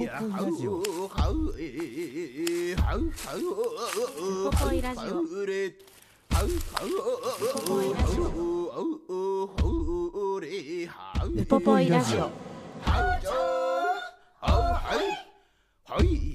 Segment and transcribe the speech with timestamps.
[0.00, 0.80] ポポイラジオ。
[0.80, 0.82] ウ
[4.50, 5.20] ポポイラジオ。
[11.42, 12.30] ウポポイラジオ。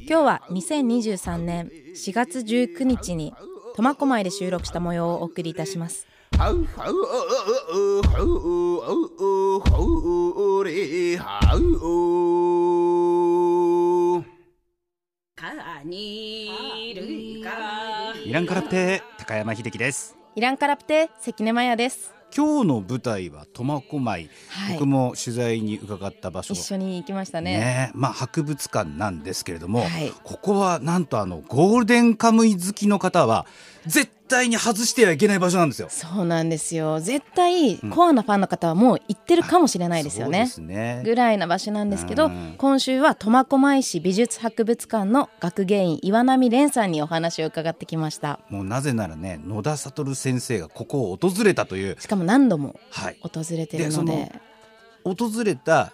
[0.08, 3.34] 今日は2023年4月19日に
[3.76, 6.05] 苫小牧で収録した模様をお送りいたします
[6.36, 6.66] イラン
[18.46, 20.18] カラプテ高山秀樹です。
[20.36, 22.14] イランカラプテ関根麻也です。
[22.36, 24.74] 今日の舞台は苫小牧、はい。
[24.74, 26.54] 僕も取材に伺った場所。
[26.54, 27.58] 一緒に行きましたね。
[27.58, 27.92] ね。
[27.96, 30.12] まあ博物館なんですけれども、はい。
[30.24, 33.46] ここはなんとあのゴールデンカムイ好きの方は
[33.86, 35.87] 絶対に外してはいけない場所なんですよ。
[35.90, 36.99] そうなんですよ。
[36.99, 41.01] 絶対コアなファンの方はもう行ってるかもしれないですよね,、そうですね。
[41.04, 42.55] ぐらいな場所なんですけど、うん。
[42.57, 48.40] 今週は苫小牧市美術博物館の学芸員岩波蓮さんにお話を伺ってきました。
[48.49, 53.91] もうなぜならね野田悟先生がここを訪れたという、しかも何度もはい、訪れてるで。
[53.91, 54.31] そので
[55.05, 55.93] の訪れた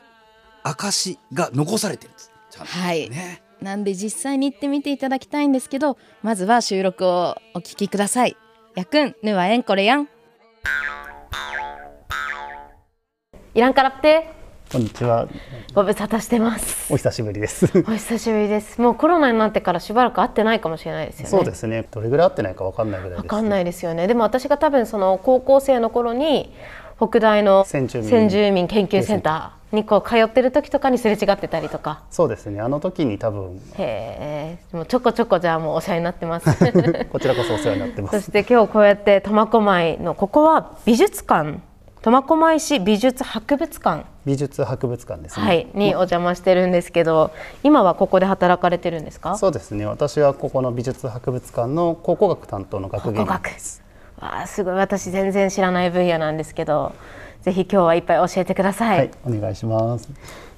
[0.64, 2.32] 証が残されてるんです。
[2.50, 3.10] ちゃんとはい。
[3.10, 8.36] ねなんで実際に行ってみていただきたいんですけどまずは収録をお聞きください
[8.76, 10.10] やくんぬはえんこれやん
[13.54, 15.28] イランカラプテこんにちは。
[15.74, 17.66] ご無沙汰してますお久しぶりです。
[17.86, 21.86] お久しぶりですもうコロナになってからしばらく会ってないかもしれないですよねそうですね。
[21.92, 23.20] どれぐらい会ってないかわかんないぐらいです。
[23.26, 26.54] わかんないですよねでも私が多分その高校生の頃に
[27.08, 32.62] 北大の先住民研究センターにこう通ってる時とかにすれ違ってたりとかそうですね。
[32.62, 36.46] あの時に多分へえでもちょこちょこじゃあもうお世話になってます
[37.12, 38.20] こちらこそお世話になってます。
[38.22, 41.60] そして今日こうやって苫小牧のここは美術館
[42.04, 45.46] 苫小牧市美術博物館、美術博物館ですね。
[45.46, 47.32] はい、にお邪魔してるんですけど
[47.64, 49.38] 今はここで働かれてるんですか？
[49.38, 49.86] そうですね。
[49.86, 53.84] 私はここの美術博物館の考古学担当の学芸員考古学です。
[54.22, 54.74] わあすごい。
[54.76, 56.94] 私全然知らない分野なんですけど
[57.42, 60.08] ぜひ今日はいっぱい教えてください、はい、お願いします。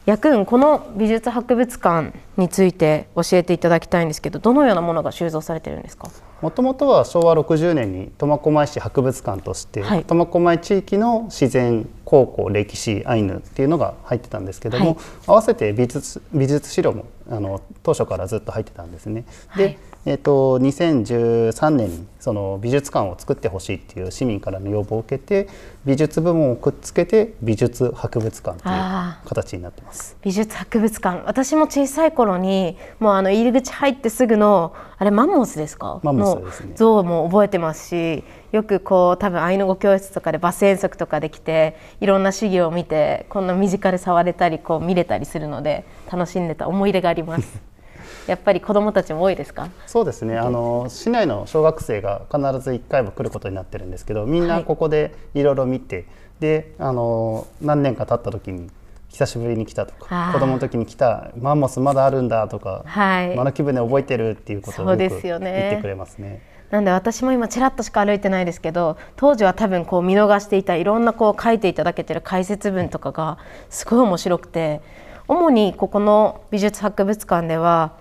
[0.05, 6.09] やくんこの美術博物館について教えていただきたいんですけどどのようなものが収蔵されてるんですか？
[6.41, 10.03] もともとは昭和60年に苫小牧市博物館として、はい。
[10.03, 14.97] 苫小牧地域の自然考古歴史アイヌっていうのが入ってたんですけども、はい。
[15.27, 19.23] 合わせて美術美術資料もあの当初からずっと入ってたんですね。
[19.55, 25.47] で、はいえっと2013年にその美術館を作ってほしいっていう市民からの要望を受けて
[25.85, 30.17] 美術部門をくっつけて美術博物館というあ形になってます。
[30.21, 31.23] 美術博物館。
[31.25, 36.01] 私も小さい頃にもうあの入り口入ってすぐのあれマンモスですか？
[36.03, 36.69] マンモスですね。
[36.71, 47.61] の像も覚えてますしよくこう多分アイヌ語教室とかでバス遠足とかで来ていろんな資料を見てこんな身近で触れたりこう見れたりするので楽しんでた思い出があります
[48.27, 49.69] やっぱり子どもたちも多いですか？
[49.85, 50.37] そうですね。
[50.37, 54.63] あの市内の小学生が必ず1回は来ることになってるんですけどみんはない。
[54.63, 56.05] ここでいろいろ見て、
[56.39, 58.69] であの何年か経った時に
[59.09, 60.33] 久しぶりに来たとあかー。
[60.33, 63.35] 子供の時に来たマンモスまだあるんだとか、はい。
[63.35, 65.67] マナキ船覚えてるっていうことをよくですよね。
[65.69, 66.41] 言ってくれますね。
[66.71, 73.37] なんで私も今ちらっとしか歩いてないですけど当時は多分こう見逃していたいろんなこう書いていただけてる解説文とかが
[73.69, 74.81] すごい面白くて
[75.27, 77.93] 主にここの美術博物館では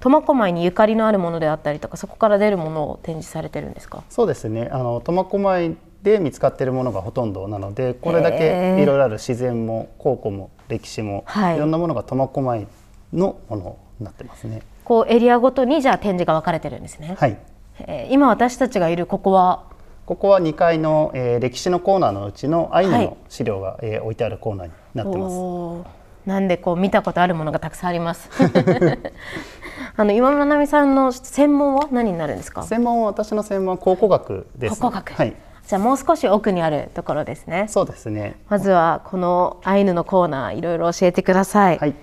[0.00, 4.02] 苫小牧にゆかりのあるものであったりとかそこから出るものを展示されてるんですか？
[4.08, 4.68] そうですね。
[4.72, 11.56] あの苫小牧で見つかっているものがほとんどなのでこれだへけーいろいろある自然も考古も歴史も、はい。
[11.56, 12.66] い、ろんなものが苫小牧
[13.12, 14.62] のものになってますね。
[14.84, 17.36] こうエリアごとにじゃあ展示が分かれてるんですね、はい。
[17.80, 18.12] えー。
[18.12, 19.64] 今私たちがいるここは？
[20.06, 23.04] ここは2階の、えー歴史のコーナーのうちのアイヌはい。
[23.04, 25.99] の資料が、えー置いてあるコーナーになってます。
[26.26, 28.28] なんでこう見たことあるものがたくさんあります。
[29.96, 32.62] あの岩間奈美さんの専門は何になるんですか？
[32.62, 34.80] 専門は私の専門は考古学です。
[34.80, 35.34] 考古学はい、
[35.66, 37.66] じゃあもう少し奥にあるところですね。
[37.68, 38.36] そうですね。
[38.48, 41.78] まずはこのアイヌのコーナーいろいろ教えてください。
[41.78, 41.94] はい、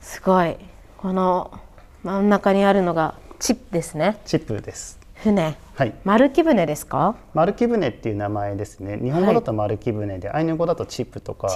[0.00, 0.56] すごい
[0.98, 1.50] この
[2.02, 4.16] 真ん中にあるのがチップですね。
[4.24, 4.98] チップです。
[5.14, 5.56] 船。
[5.74, 7.16] はい、丸木船ですか？
[7.34, 8.98] 丸木舟っていう名前ですね。
[9.02, 11.48] 日本語だと丸木舟で、アイヌ語だとチップとか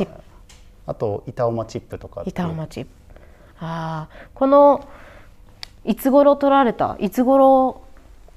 [0.88, 2.34] あと板尾間チップとかっていう。
[2.34, 2.86] 板尾町。
[3.60, 4.88] ああこの
[5.84, 7.82] いつ頃取られたいつ頃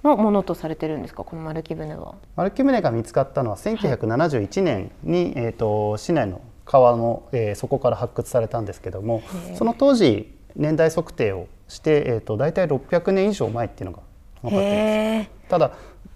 [0.03, 2.15] のものとされてるんですかこの丸木舟は？
[2.35, 9.23] 丸木舟が見つかったのは1971年に、えー、と市内の川の、えー、底から発掘されたんですけども
[9.55, 14.03] その当時年代測定をして、えー、と大体600年以上前っていうのが
[14.41, 15.49] 分かっています。
[15.49, 15.71] ただ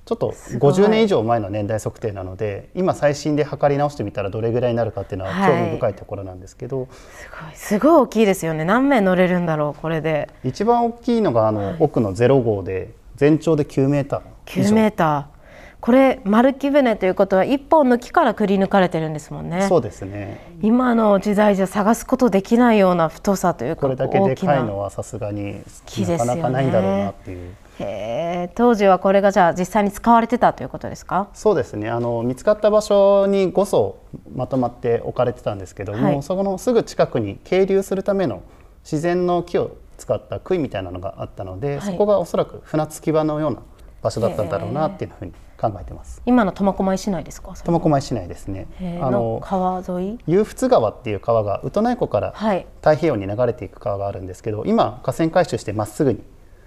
[0.05, 7.55] ちょっと50年以上前の年代測定なので今最新で測り直してみたらどれぐらいになるかっていうのは興味深いところなんですけど、はい、すごい。
[7.55, 8.65] すごい大きいですよね。
[8.65, 10.29] 何名乗れるんだろうこれで。
[10.43, 14.63] 一番大きいのがあの、はい、奥の0号で全長で9メーター。
[14.63, 15.35] 9メーター。
[15.81, 19.67] これ丸木舟ということは一本の木からくり抜かれてるんですもんね。
[19.67, 20.39] そうですね。
[20.61, 25.63] 今の時代じゃ探すことできないような太さというかこれだけでかいのはさすがに
[26.07, 31.29] なかなかないんだろうなっていうへ当時はこれがじゃあ実際に使われてたということですか？
[31.33, 31.89] そうですね。
[31.89, 33.97] あの見つかった場所に5層
[34.33, 38.43] まとまって置かれてたんですけども、はい、そこのすぐ近くに係留するための
[38.83, 43.61] 自然の木を使った杭みたいなのがあったので、はい、そこがおそらく船着き場のような
[44.01, 46.21] 場所だったんだろうなっていうふうに考えてます。
[46.25, 47.53] 今の苫小牧市内ですか？
[47.55, 48.67] 苫小牧市内ですね。
[49.01, 50.19] あの川沿い？
[50.27, 52.33] 湧仏川っていう川がウトナイ湖から
[52.81, 56.21] 太平洋に流れていく川があるんですけど、はい、今河川回収してまっすぐに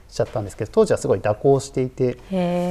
[0.08, 2.18] しちゃったんですけど当時はすごい蛇行していて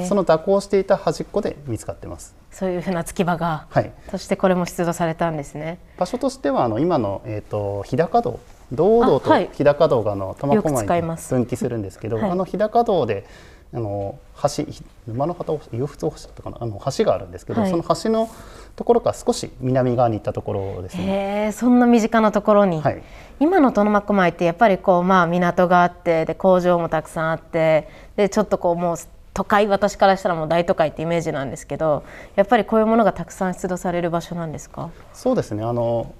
[0.07, 2.35] その蛇行していた端っこで見つかってます。
[2.51, 5.77] そういう船着き場が、はい、そしてこれも出土されたんですね。
[5.97, 8.39] 場所としてはあの今の、えーと、日高道。
[8.71, 13.25] 道道と日高道があの苫小牧に分岐するんですけど、はい、あの日高道で
[13.73, 14.65] あの橋
[15.07, 16.57] 沼の旗洋仏大橋だったかな？
[16.61, 18.29] あの橋があるんですけど、はい、その橋の
[18.77, 21.51] ところから少し南側に行ったところですね。
[21.51, 23.01] そんな身近なところに、はい、
[23.39, 28.97] 今の苫小牧ってやっぱりこうまあ港があってで工場もたくさんあってでちょっとこうもう
[29.33, 32.03] 都会私からしたらもう大都会ってイメージなんですけど
[32.35, 34.91] やっぱりこういうものがたくさん出土される場所なんですか？
[35.11, 35.63] そうですね。
[35.63, 36.13] あの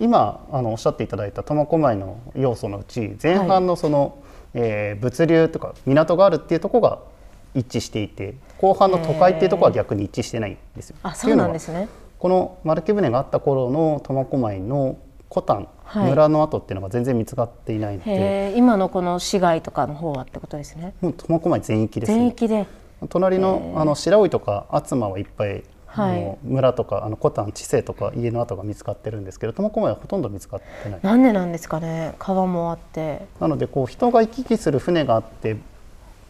[0.00, 4.12] 今あのおっしゃっていただいた苫小牧の要素のうち前半のその、はい、
[4.54, 6.98] えー、物流とか港があるっていうところが
[7.54, 10.96] 一致していて後半の都会っていうところは逆に一致してないんですよ。
[11.02, 11.88] あそうなんですね。
[12.18, 14.98] この丸木舟があった頃の苫小牧の
[15.30, 20.92] コタン、はい、村の跡っていうのが全然見つかっていないので今のこの市街とかの方はってことですね。
[21.00, 22.66] もう苫小牧全域です、ね、全域で。
[23.08, 31.00] 隣のあの白老とか厚間はいっぱいはい、村とかあのコタン地勢とか家の跡が見つかってるんですけど苫小牧はほとんど見つかってない。
[31.02, 32.14] なんでなんですかね。
[32.18, 33.26] 川もあって。
[33.40, 35.56] なのでこう人が行き来する船があって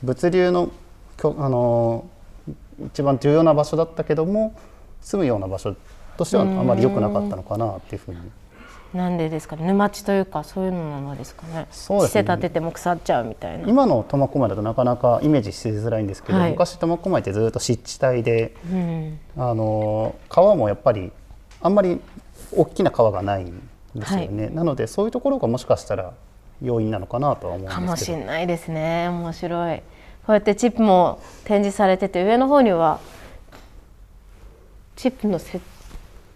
[0.02, 0.70] 物流の
[1.28, 2.06] あの
[2.86, 4.54] 一番重要な場所だったけども
[5.00, 5.76] 住むような場所
[6.16, 8.20] としてはあまり良くなかったのかなっていうふうに。
[8.92, 9.68] なんでですかね？
[9.68, 11.68] 沼地というかそういうのなのですかね？
[11.70, 12.24] そうですね。
[12.24, 13.68] 建てても腐っちゃうみたいな。
[13.68, 21.12] 今の苫小牧だとなかなかイメージしづらいんですけど、はい、昔苫小牧ってずっと湿地帯で、うん、あの川もやっぱり
[21.60, 22.00] あんまり
[22.56, 23.60] 大きな川がないん
[23.94, 26.12] ですよね、はい、なのでそういうところがもしかしたら
[26.60, 27.86] 要因なのかなとは思うんですけど。
[27.86, 29.08] かもしれないですね。
[29.08, 29.78] 面白い。
[29.78, 29.84] こ
[30.30, 33.00] うやってチップも展示されてて上の方には
[34.96, 35.60] チップの設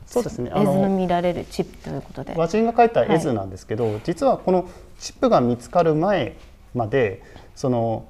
[0.07, 0.51] そうですね。
[0.55, 2.35] 絵図の見られるチップということで。
[2.37, 4.69] 和人が描いた絵図なんですけど、はい、実はこの
[5.01, 6.37] チップが見つかる前
[6.75, 7.23] まで、
[7.57, 8.05] その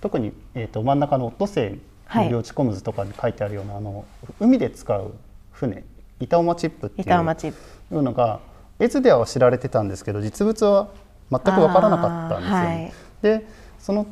[0.00, 1.78] 特にえっ、ー、と真ん中のオットセ
[2.12, 4.04] イの領地コムズとかに書いてあるような、はい、あの
[4.40, 5.14] 海で使う
[5.52, 5.84] 船、
[6.18, 8.40] 板馬チップっていうのが
[8.80, 10.88] 絵図では知られてたんですけど、実物は
[11.30, 12.92] 全く分からなかったんですよね。
[13.22, 13.46] はい、で、
[13.78, 14.06] その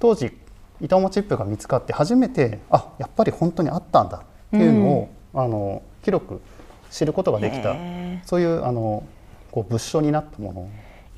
[0.00, 0.36] 当時
[0.80, 6.40] 板馬チップが見つかって初めて、あ、やっぱり本当にあったんだっていうのを、うん、あの広く
[6.90, 7.74] 知ることができた。
[8.24, 9.04] そういうあの
[9.50, 10.68] こう物証になったもの。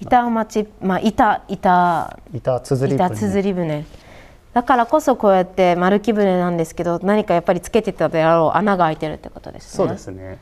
[0.01, 2.19] 板町、まあ、板板。
[2.33, 3.17] 板綴り船。
[3.17, 3.85] 綴り船。
[4.55, 9.77] だからこそこうやって丸木舟なんですけど何かやっぱりつけてたであろう穴が開いてるってことですね。
[9.77, 10.39] そうですね。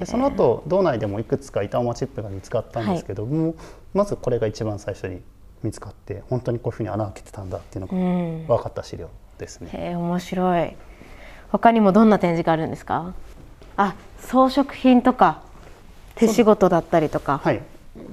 [0.00, 3.54] でその後道内でもいくつか板馬チップが見つかったんですけども、はい、
[3.94, 5.20] まずこれが一番最初に
[5.62, 9.70] 見つかって本当にこういうふうに穴開けてたんだっていうのが分かった資料ですね。
[9.72, 10.76] うん、へ面白い。
[11.50, 13.14] 他にもどんな展示があるんですか？
[13.76, 15.42] あ装飾品とか
[16.14, 17.40] 手仕事だったりとか。
[17.42, 17.62] はい、う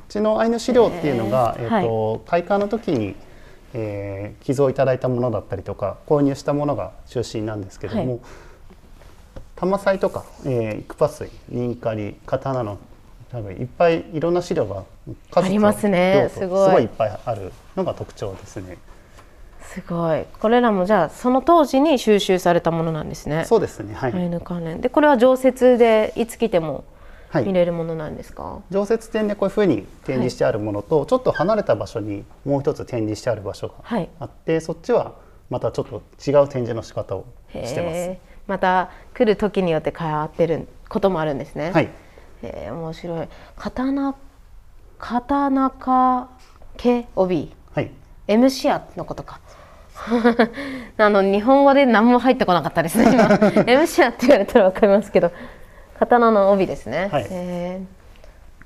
[0.09, 1.61] ちのアイヌ資料っていうのが、え。
[1.61, 3.15] ー、えーと、はい、開花の時に、
[3.73, 8.19] えー、寄贈いただいたものだったりとか購入したものが中心なんですけども、はい、
[9.55, 12.77] 玉祭とか、えー、イクパ水ニンカリ刀の
[13.31, 14.83] 多分いっぱいいろんな資料が
[15.33, 16.29] ありますね。
[16.33, 16.83] すごい。
[16.83, 18.77] いっぱいあるのが特徴ですね。
[19.61, 20.25] すごい。
[20.39, 23.45] これらもじゃあその当時に収集されたものなんですね。
[23.45, 24.13] そうですねはい。
[24.13, 24.79] アイヌ関連。
[24.79, 26.85] でこれは常設でいつ来ても
[27.45, 33.75] 見れるものなんですか、はい、常設展でこういうふうに展示してあるものと、はい、ちょっと離れた場所にもう一つ展示してある場所が
[34.19, 35.15] あって、はい、そっちは
[35.49, 38.37] またちょっと違う展示の仕方をしてます。
[38.47, 41.71] また来る時によって変わってることもあるんですね。
[41.71, 41.89] はい
[42.43, 43.27] え面白い。
[43.57, 44.15] 刀
[44.99, 46.29] 刀か
[46.77, 47.51] 毛帯。
[47.73, 47.91] はい。
[48.27, 49.39] M シアのことか。
[50.97, 53.63] あの日本語で何も入ってこなかったですね今。
[53.65, 55.31] M シアって言われたら分かりますけど
[55.99, 57.27] 刀の帯ですね、はい。
[57.29, 57.97] えー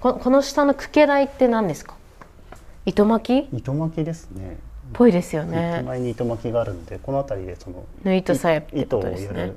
[0.02, 1.94] ここの下の茎台って何ですか？
[2.88, 3.56] 糸巻き？
[3.56, 4.58] っ糸巻きですね。
[4.94, 9.54] ぽいですよ手ね前に糸巻きがあるのでこの辺りでその縫い糸さえってことですね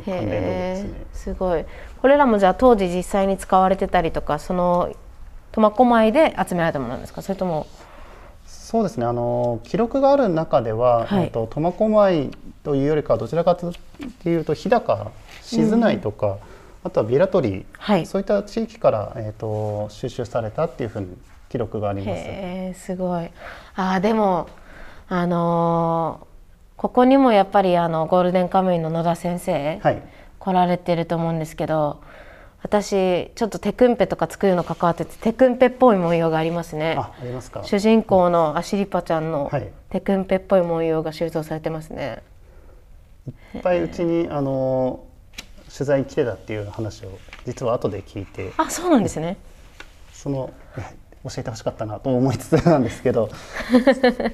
[0.00, 1.64] へえすごい。
[2.00, 4.94] これらもじゃあ当時実際に使われてたりとかその
[5.52, 7.22] 苫小牧で集められたものなんですか？
[7.22, 7.66] それとも
[8.46, 9.06] そうですね。
[9.06, 11.24] あの記録がある中では、はい。
[11.24, 12.30] えっと苫小牧
[12.62, 13.72] というよりかはどちらかと
[14.26, 16.38] いうと日高静内とか、
[16.82, 18.06] あとはビラトリ、はい。
[18.06, 21.16] そういった地域から、えっと収集されたっていうふうに
[21.48, 22.08] 記録があります。
[22.08, 23.30] へえすごい。
[23.76, 24.48] あーでも
[25.08, 26.33] あのー
[26.76, 30.02] ここにもやっぱりあのゴールデンカムイの野田先生、はい。
[30.38, 32.02] 来られてると思うんですけど
[32.62, 36.96] 私ちょっとテクンペとか作るの関わっててテクンペっぽい文様がありますね。
[36.98, 37.62] あありますか。
[37.64, 39.70] 主人公のアシリパちゃんのはい。
[39.90, 42.22] テクンペっぽい文様が収蔵されてますね。
[43.54, 45.04] いっぱいうちにあの
[45.72, 48.52] 取材に来てたっていう話を実は後で聞いて。
[48.56, 49.36] あそうなんですね。
[50.12, 50.50] その
[51.24, 53.30] 教えてほしかったなと思いつつなんですけど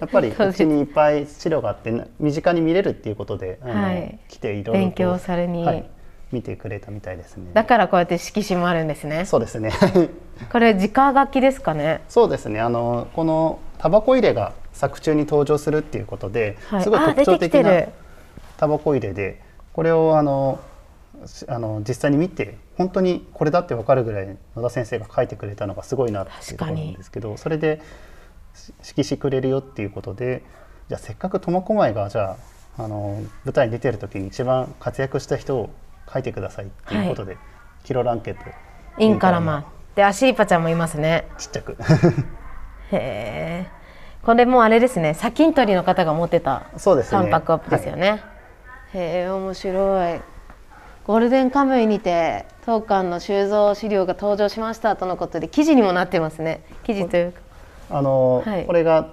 [0.00, 5.64] やっぱりそうちにいっぱい資料があってな身近に見れるっていうことであの、はい来ていろいろと勉強されに。
[5.64, 5.88] はい、
[6.32, 7.50] 見てくれたみたいですね。
[7.54, 9.24] だからこうやって色紙もあるんですね。
[9.24, 9.72] そうですね。
[10.50, 12.02] これ直書きですかね？
[12.08, 12.60] そうですね。
[12.60, 16.82] あのこのタバコ入れが作中に登場するっていうことで、はい。
[16.82, 17.82] すごい特徴的な
[18.56, 19.40] タバコ入れで
[19.72, 20.69] これをあのし
[21.48, 27.80] あの実際に見て本当にこれだって分かるぐらい野田先生が書いてくれたのがすごいなっていうところなんですけどそれで
[28.54, 30.42] し色紙くれるよっていうことで
[30.88, 32.36] じゃあせっかく苫小牧がじゃ
[32.78, 35.70] ああの舞台に出てる時に一番活躍した人を
[36.12, 37.36] 書いてくださいっていうことで、
[37.84, 38.40] キロランケット。
[38.98, 41.28] インカラマンでアシリパちゃんもいますね。
[41.38, 41.76] ちっちゃく。
[42.90, 43.66] へえ。
[44.22, 45.14] これもあれですね。
[45.14, 47.22] 砂金取りの方が持ってたそうですね。
[47.22, 48.22] タンパクアップですよね、
[48.92, 50.20] へえ面白い
[51.10, 56.62] ゴールデンカムイにて当館の収蔵資料が登場しましたとのことで記事にもなってますね。
[56.84, 57.40] 記事というか。
[57.90, 58.64] あの、はい。
[58.64, 59.08] これが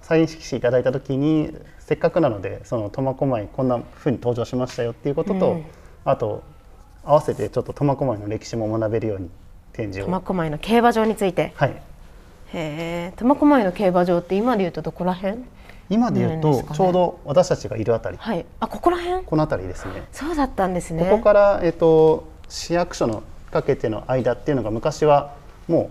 [0.00, 5.64] サイン色紙いただいた時にせっかくなのでその苫小牧こんな風に登場しましたよっていうことと、うん。
[6.06, 6.42] あと
[7.04, 9.28] 合わせてちょっと苫小牧の歴史も学べるように
[9.74, 10.06] 展示を。
[10.06, 11.52] 苫小牧の競馬場について。
[11.56, 11.70] はい。
[11.72, 11.82] へ
[12.54, 15.44] え苫小牧の競馬場って今で言うとどこら辺？
[15.90, 16.68] 今で言うなんですかね。
[16.70, 18.46] とちょうど私たちがいるあたり、はい。
[18.60, 19.24] あここら辺？
[19.24, 20.06] この辺りですね。
[20.12, 21.04] そうだったんですね。
[21.04, 25.34] ここから、えっと市役所のかけての間っていうのが昔は
[25.68, 25.90] も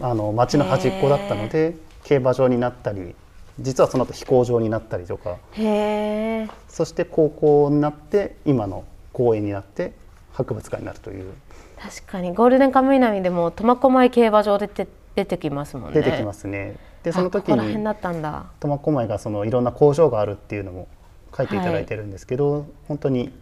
[0.00, 3.14] うあの町の端っこだったので競馬場になったり
[3.60, 5.36] 実はその後飛行場になったりとか。
[5.52, 9.92] へえそして高校になって今の公園になって
[10.32, 11.32] 博物館になるという。
[11.78, 12.34] 確かに。
[12.34, 16.00] ゴールデンカムイ並みでも苫小牧競馬場でて出てきますもんね。
[16.00, 16.76] 出てきますね。
[17.02, 20.88] でその時に苫小牧がそのいろんな工場があるっていうのも
[21.36, 23.32] 書いていただいてるんですけど、本当に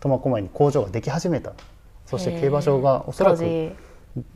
[0.00, 1.54] 苫小牧に工場ができ始めた。
[2.06, 3.44] そして競馬場がおそらく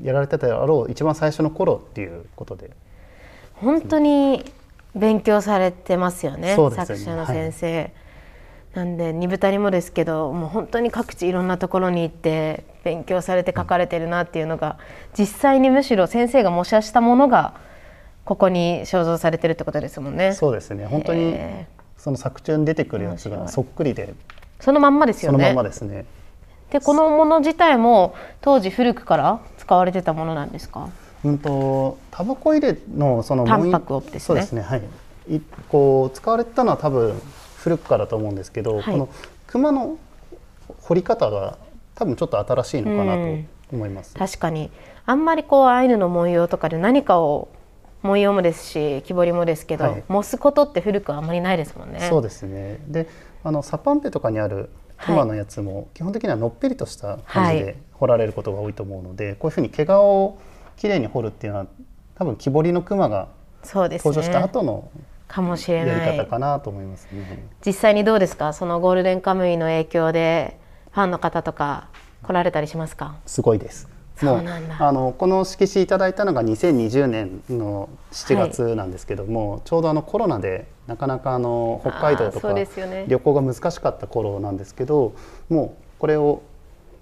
[0.02, 2.70] やられてたであろう一番最初の頃っていうことで。
[3.54, 4.44] 本当に
[4.94, 6.70] 勉強されてますよねね。
[6.70, 7.92] 作者の先生、
[8.74, 14.78] なんで二二人もですけどもう本当に各地いろんなところに行って勉強されて書かれてるなっていうのが
[15.16, 17.54] 実際にむしろ先生が模写したものが
[18.24, 20.32] ここに肖像されてるってことですもんね。
[20.32, 20.86] そうですね。
[20.86, 21.66] 本当にへ
[21.98, 24.14] その作中に出てくるやつがそっくりで
[24.58, 25.38] そのまんまですよね。
[25.38, 26.06] そのまんまですね。
[26.70, 30.88] でこのもの自体も当時古くから使われてたものなんですか？
[31.24, 34.20] うんとタバコ入れのそのタンパクをですね。
[34.20, 34.62] そうですね。
[34.62, 34.82] はい。
[35.28, 37.20] いこう使われてたのは多分
[37.62, 38.84] 古くからと思うんですけど、はい。
[38.84, 39.08] この
[39.46, 39.96] 熊の
[40.80, 41.58] 彫り方が
[41.94, 43.48] 多分ちょっと新しいのかなうん。
[43.70, 44.14] と思います。
[44.14, 44.70] 確かに。
[45.06, 47.48] あんまりこうアイヌの文様とかで何かを
[48.02, 50.04] 文様もですし木彫りもですけど、はい。
[50.08, 52.00] 模すことって古くはあんまりないですもんね。
[52.08, 52.80] そうですね。
[52.88, 53.08] で、
[53.44, 57.64] あのサパンペとかにある熊のやつも基本的にはのっぺりとした感じはい。
[57.64, 60.38] で彫られることが多いと思うので、こういうふうに毛皮を
[60.76, 61.66] きれいに彫るっていうのは
[62.16, 63.28] 多分木彫りの熊が
[63.64, 64.90] 登場したね後の
[65.32, 66.12] かもしれやない。
[66.12, 67.48] り方かなと思いますね。
[67.64, 68.52] 実際にどうですか？
[68.52, 70.58] そのゴールデンカムイの影響で
[70.90, 71.88] ファンの方とか
[72.22, 73.16] 来られたりしますか？
[73.24, 73.88] すごいです。
[74.20, 74.44] もう
[74.78, 85.14] あのこの色紙いただいたのが2020年の7月なんですけども、ちょうどあのコロナでなかなかあの北海道とか旅行が難しかった頃なんですけど
[85.48, 86.42] もうこれを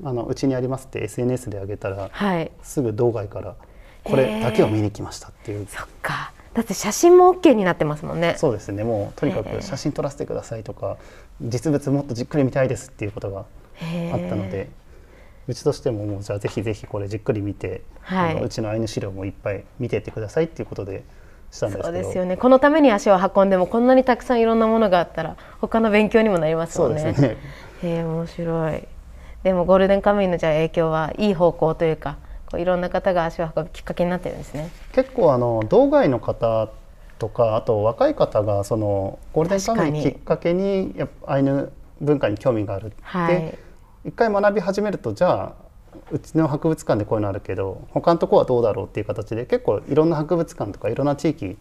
[0.03, 2.51] あのうちにありますって SNS で上げたらはい。
[2.63, 3.55] すぐ道外から
[4.03, 8.35] これだけを見に来ましたっていう、そっかだって写真も OK になってますもんね。
[8.37, 8.83] そうですね。
[8.83, 10.97] もうとにかく写真撮らせてくださいとか
[11.41, 13.47] 実物もっとじっくり見たいですっていうことがあっ
[14.29, 14.69] たので
[15.47, 18.33] うちとしてももうじゃあぜひぜひこれじっくり見て、はい。
[18.33, 21.05] あのうちのアイヌ資料もいっぱい見てってくださいっていうことで
[21.53, 21.85] したんですけど。
[21.85, 27.01] そうですよねこのために足を運んでもこんなにたくさんいろんなものがあったら他の勉強にもなりますもんね。
[27.01, 27.37] そうですね。
[27.83, 28.89] へえ面白い。
[29.43, 32.19] でもゴールデンカムイのじゃあ影響はいい方向というか
[32.51, 34.71] こういろんな方が足を運ぶきっかけになってるんですね。
[34.93, 36.71] 結構あの道外の方
[37.19, 43.59] とかあと若い方がそのゴールデンカムイきっかけにやっぱアイヌ文化に興味があるって、はい
[44.03, 45.55] 一回学び始めるとじゃあ
[46.11, 51.59] うちの博物館でこういうのあるけど他のとこはどうだろうっていう形で結構いろんな博物館とかいろんな地域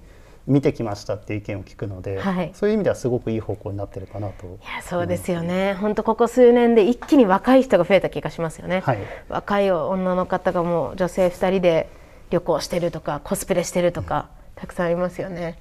[0.50, 4.48] 見てきましたっていう意見を聞くので、はいそういう意味ではすごくいい方向になってるかなと。
[4.48, 8.82] いやそうですよね本当ここ数年で一気に若い人が増えた気がしますよね。
[8.82, 8.98] はい
[9.29, 11.88] 若い女の方がもう女性2人で
[12.32, 15.60] 旅行してるとかコスプレしてるとかたくさんありますよね。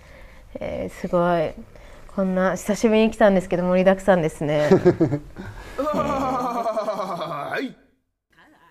[0.54, 1.52] えーすごい
[2.16, 4.70] こんな久しぶりに来たんですけど盛りだくさんですね。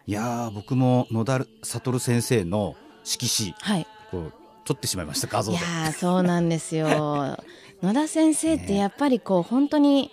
[0.06, 3.88] いやー僕も野田悟先生の色紙はい。
[4.10, 4.34] こう
[4.68, 5.58] 撮ってしまいました画像で。
[5.58, 6.88] いやーそうなんですよ。
[7.82, 10.12] 野田先生ってやっぱりこう本当に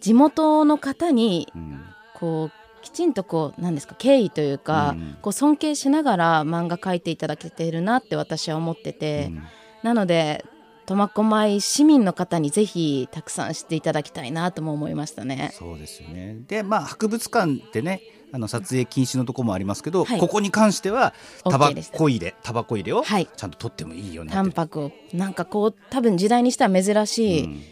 [0.00, 1.84] 地元の方にうん。
[2.14, 5.16] こうきちんとこうなんですか敬意というか、うん。
[5.20, 9.42] こう尊敬しながら漫画描いていただけているなって私は思ってて、うん。
[9.82, 10.44] なので
[10.86, 15.52] 苫小牧市民の方にぜひたくさん知っていただきたいなとも思いましたね。
[15.54, 16.38] そうですよね。
[16.48, 20.20] でまあ博物館ってねあの撮影禁止のとこもありますけど、はい。
[20.20, 23.28] ここに関してはタバコ入れタバコ入れをはい。
[23.36, 27.62] ちゃんと撮ってもいいようになタンパクをなんかこう多分時代にしては珍しい、うん。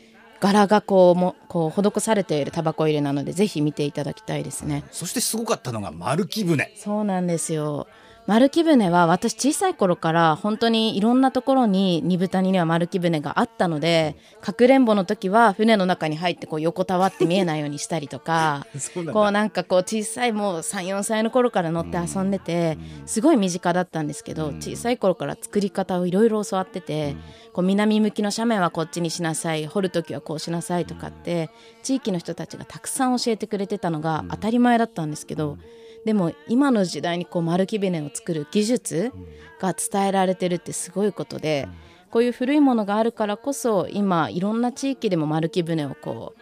[0.41, 4.85] 柄がこうもこう施されているタバコ入れなのでぜひ見ていただきたいですね。
[4.93, 7.89] そしてすごかったのが丸木舟そうなんですよ。
[8.29, 18.67] 丸木舟は私小さい頃から本当にいろんなところに二部谷には丸木舟があったのでかくれんぼの時は船の中に入ってこう横たわって見えないようにしたりとか
[19.15, 27.17] こうなんかこう小さいもう34歳の頃から乗って遊んでてすごい身近だったんですけど小さい頃から作り方をいろいろ教わってて
[27.55, 31.49] こう南向きの斜面はこっちにしなさい掘る時はこうしなさいとかって
[31.83, 35.57] 地域の人たちがたくさん教えてくれてたのが当たり前だったんですけど。
[36.05, 39.13] でも今の時代にこう丸木舟を作る技術
[39.61, 41.69] が伝えられてるってすごいことで、
[42.11, 46.41] こういう古いものがあるからこそ今いろんな地域でも丸木舟をこう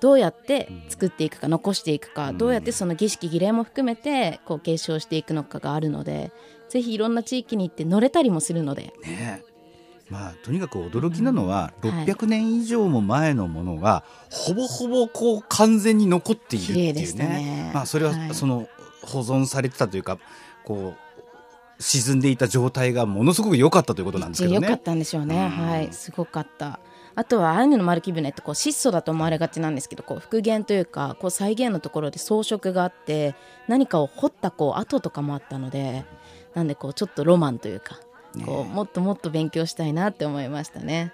[0.00, 6.32] どうやって作っていくか残していくか、どうやってその儀式儀礼も含めてこう継承していくのかがあるので
[6.68, 8.92] ぜひいろんな地域に行って乗れたりもするので。
[9.02, 9.42] ね
[10.08, 11.90] まあとにかく驚きなのは、うん。
[11.90, 12.04] はい。
[12.04, 17.24] 600年以上も前のものがほぼほぼこう完全に残っているっていうね。
[17.24, 17.70] ね。
[17.72, 18.34] まあそれははい。
[18.34, 18.66] その
[19.02, 20.18] 保存されてたというか
[20.64, 24.66] こう沈んでいた状態がものすごく良かったということなんですけどね。
[24.66, 25.48] 良かったんでしょうね、うん。
[25.48, 25.88] はい。
[25.92, 26.78] すごかった。
[27.14, 33.34] あとはアイヌの丸木舟ってこう質素だと思われがちなんですけどこう復元というかこう再現のところで装飾があって
[33.66, 36.04] 何かを彫ったこう跡とかもあったので
[36.54, 37.98] なんでこうちょっとロマンというか
[38.44, 41.12] こうもっともっと勉強したいなって思いましたね。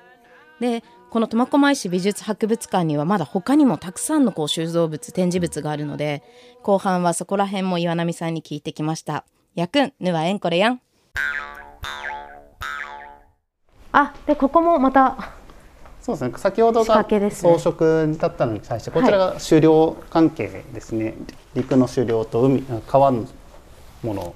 [0.61, 6.23] でこの苫小牧市美術博物館にはまだ他にもたくさんのこう収蔵物展示物があるので
[6.62, 9.25] 後半はそこら辺も岩波さんに聞いてきました。
[9.55, 10.81] やくんぬはえんこれやん。
[13.92, 15.33] あでここもまた
[16.03, 16.35] そうですね。
[16.37, 21.14] 先ほどが装飾だったのに対してこちらが狩猟関係ですね、
[21.55, 23.27] 陸の狩猟と海川の
[24.03, 24.35] もの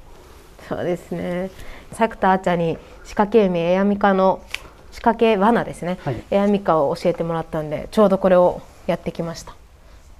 [0.68, 1.50] そうですね。
[1.92, 4.40] 作田あーちゃんに仕掛け海エアミカの
[4.90, 6.22] 仕掛け罠ですね、はい。
[6.30, 9.54] エアミカを教えてもらったんでちょうどこれをやってきました。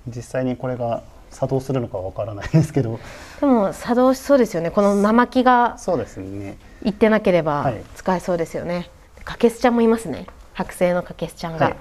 [0.06, 2.98] 実際にこれが作動するのかはわからないですけど。
[3.40, 4.70] でも作動しそうですよね。
[4.70, 6.56] この生木がそうですね。
[6.85, 7.83] いってなければはい。
[7.94, 8.90] 使えそうですよね、
[9.24, 10.26] カケスちゃんもいますね。
[10.54, 11.76] 剥製のカケスちゃんが、はい。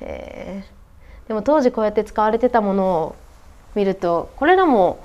[0.00, 1.28] へー。
[1.28, 3.16] でも当時こうやって使われてたものを
[3.74, 4.98] 見るとこれらも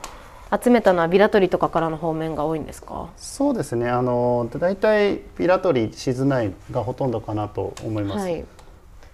[0.62, 3.10] 集めたのはビラトリとかからの方面が多いんですか？
[3.18, 3.90] そうですね。
[3.90, 8.46] あの大体ピラトリ静内がほとんどかなと思います、はい。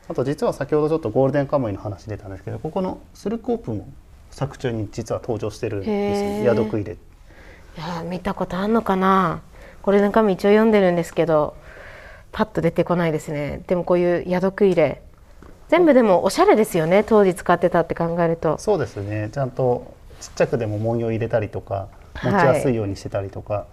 [0.09, 3.87] あと実は先ほどちょっとゴールデンカムイの話出たんですけどここのスルコープも
[4.31, 6.97] 作中に実は登場してるんです宿食いで。
[7.77, 9.41] いやー見たことあんのかな？
[9.81, 11.55] これなんか一応読んでるんですけど
[12.31, 13.63] パッと出てこないですね。
[13.67, 15.01] でもこういう宿食入れ
[15.69, 18.57] 全部でもおしゃれですよね当時使ってたって考えると。
[18.57, 19.29] そうですね。
[19.31, 23.65] ちゃんとちっちゃくでも文様入れたりとか持ちはいやすいようにしてたりとか、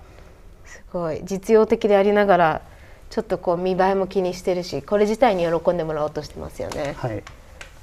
[0.64, 1.20] すごい。
[1.24, 2.62] 実用的でありながら
[3.11, 6.94] ちょっとこう見栄えも気にしてるしこれ自体に喜んでもらおうとしてますよね。
[6.96, 7.22] はい。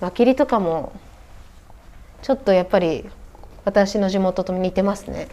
[0.01, 0.91] 輪切りとかも
[2.21, 3.05] ちょっとやっぱり
[3.65, 5.27] 私の地元と似てますね。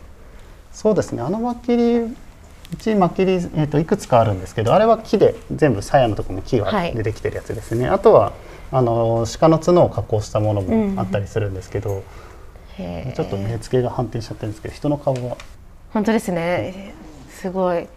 [0.73, 1.23] そうですね。
[1.23, 6.95] あの巻きりうち巻きり、えー、といくつかあるんですけどあれは木で全部鞘のところも木がはい。
[6.95, 8.33] でできてるやつですね、あとは
[8.71, 12.03] あの鹿の角を加工したものもあったりするんですけど、へー
[13.15, 15.37] ちょっと目付けが反転しちゃってるんですけど人の顔が。
[15.93, 16.95] 本当ですね。
[17.29, 17.89] すごい。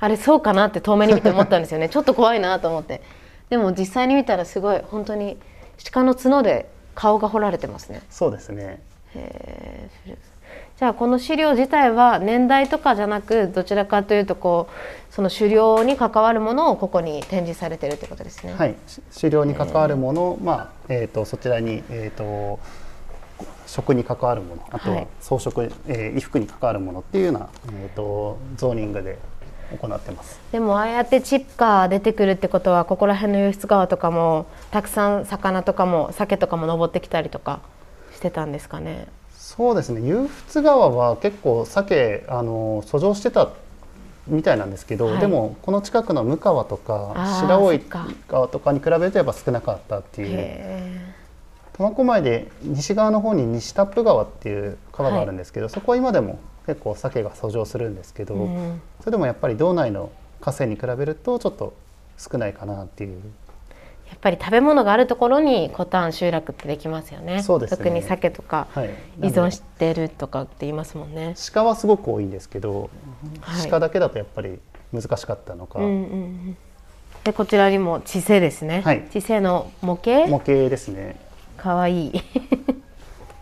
[0.00, 1.88] あれそうかなって遠目に見て思ったんですよね。
[1.90, 3.02] ちょっと怖いなと思って。
[3.50, 5.38] でも実際に見たらすごい本当に
[5.92, 8.02] 鹿の角で顔が彫られてますね。
[8.10, 8.80] そうですね。
[10.78, 18.54] じゃあこの資料自体は年代とかじゃなくどちらかというとこうその狩猟に関わるものをここに展示されてるってことですね。
[18.54, 18.74] はい。
[18.86, 22.58] し狩猟に関わるもの、まあえー、とそちらに、えー、と
[23.66, 25.08] 食に関わるものあとははい。
[25.20, 29.18] 装飾、えー衣服に関わるものっていうような、えー、とゾーニングで
[29.80, 30.38] 行ってます。
[30.52, 37.60] でもああやってチップが出てくるってことはここら辺の湧出川とかもたくさん魚とかも鮭とかも登ってきたりとか
[38.14, 39.06] してたんですかね。
[39.36, 40.00] そうですね。
[40.12, 43.50] 湧出川は結構鮭あの遡上してた
[44.26, 45.18] みたいなんですけど、はい。
[45.18, 47.78] でもこの近くの向川とか白老
[48.28, 51.14] 川とかに比べるとやっぱ少なかったっていうへ
[51.72, 58.82] 苫小牧で西側の方に西タップ川っていう川があるんですけど、そこは今でも結構鮭が遡上するんですけど、ーうん。
[59.00, 61.74] それでもやっぱり道内の河川に比べるとちょっと
[62.18, 63.20] 少ないかなっていう。
[64.08, 67.42] やっぱり食べ物があるところにコタン集落ってできますよね。
[67.42, 67.76] そうですね。
[67.78, 68.90] 特に鮭とかはい。
[69.22, 71.34] 依存してるとかって言いますもんね。
[71.54, 72.90] 鹿はすごく多いんですけど、
[73.40, 73.70] はい。
[73.70, 74.58] 鹿だけだとやっぱり
[74.92, 76.56] 難しかったのか、うんうんうん。
[77.24, 78.82] でこちらにも地勢ですね。
[78.82, 79.08] はい。
[79.10, 80.26] 地勢の模型？
[80.26, 81.18] 模型ですね
[81.62, 82.22] かわいい。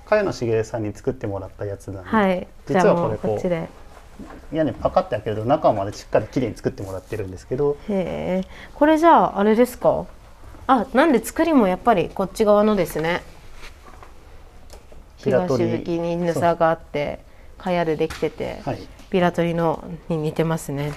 [0.04, 2.46] 茅野茂さんに作ってもらったやつなんで、はい。
[2.66, 3.68] じ実はこれこうこっちで。
[4.52, 8.48] 屋根パカって開けると中までしっかりきれいに作ってもらってるんですけどへえ。
[8.74, 10.04] これじゃああれですか？
[10.66, 13.22] あ、なんで作りもやっぱりこっち側のですね。
[15.16, 17.20] 東向きにぬさがあって、
[17.56, 18.78] かやでできてて、はい
[19.10, 20.92] ビラトリのに似てますね。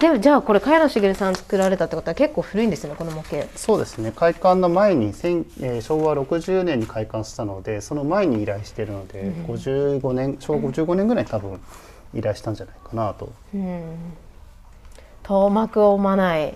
[0.00, 3.46] でもじゃあこれ茅野茂さん作られたってことは結構古いんですねこの模型。
[3.56, 11.60] そうですね開館の前に千、えー昭和60年に開館したのでその前に依頼してるので、55年昭和55年ぐらいに多分
[12.14, 13.32] 依頼したんじゃないかなと、
[15.24, 16.54] 遠幕を追まない。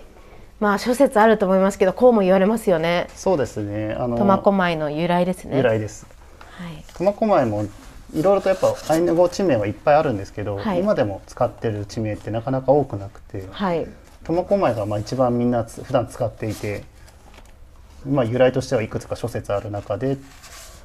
[0.60, 3.08] まあ諸説あると思いますけどこうも言われますよね。
[3.14, 5.56] そうですねあの苫小牧の由来ですね。
[5.56, 6.06] 由来です
[6.58, 6.84] はい。
[6.92, 7.64] 苫小牧も
[8.14, 10.80] いろいろとやっぱアイヌ語地名はいっぱいあるんですけど、はい。
[10.80, 13.86] 今でも使ってる地名ってなかなか多くなくてはい。
[14.24, 16.84] 苫小牧がまあ一番みんなつ普段使っていて、
[18.06, 20.18] まあ、由来としてはいくつか諸説ある中で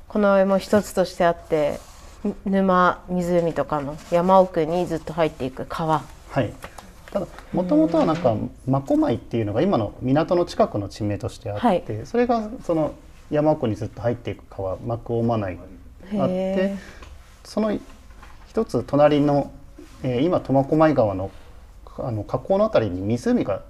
[0.07, 1.79] この上も一つとしてあって
[2.23, 6.03] ぬ沼湖とかの山奥にずっと入っていく川。
[6.31, 6.53] はい。
[7.11, 8.35] ただもともとはなんか
[8.67, 11.83] 真小舞っていうのが今の港の近くの地名としてあって、はい。
[12.05, 12.93] それがその
[13.29, 15.57] 山奥にずっと入っていく川幕大間内
[16.13, 16.77] があってへ
[17.45, 17.77] その
[18.47, 19.51] 一つ隣の、
[20.03, 21.31] えー今苫小牧川の
[21.97, 23.61] あの河口のあたりに湖が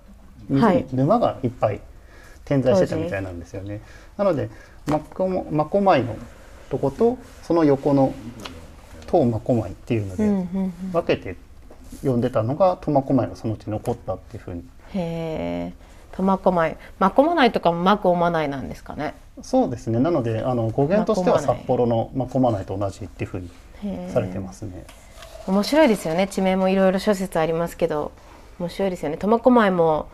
[0.50, 0.86] 湖、はい。
[0.92, 1.82] 沼がいっぱい
[2.44, 3.82] 点在してたみたいなんですよね。
[4.18, 4.50] なので
[4.88, 6.16] 真小真小舞の
[6.70, 8.14] とことその横の
[9.08, 10.48] 東真小舞っていうので、
[10.92, 11.36] 分けて
[12.04, 14.62] 呼んでたのが苫小牧がそのうち残ったっていうふうに。
[14.94, 15.74] へえ
[16.12, 16.76] 苫小牧。
[17.00, 19.14] 真小内とかも真小まないなんですかね？
[19.42, 20.00] そうですね。
[20.00, 23.50] なのであの語源としては札幌の真小内と同じっていうふうに
[24.10, 24.86] されてますね。
[25.48, 26.28] 面白いですよね。
[26.28, 28.12] 地名もいろいろ諸説ありますけど
[28.60, 29.18] 面白いですよね。
[29.18, 30.08] 苫小牧も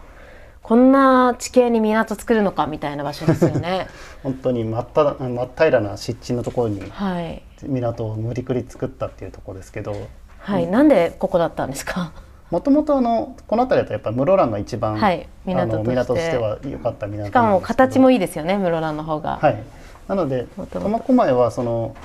[0.62, 3.88] こんな地形に港作るのかみたいな場所ですよね。
[4.24, 7.42] 本当に真った真っ平らな湿地のところにはい。
[7.64, 9.96] 港を無理くり作ったっていうところですけど。
[10.40, 12.12] はい、なんでここだったんですか？
[12.50, 15.28] もともとあのこの辺りだとやっぱ室蘭が一番、はい。
[15.46, 19.64] 港あのと港としては良かった港しかも形もいいですよね室蘭の方が、はい。
[20.08, 21.96] なので苫小牧はその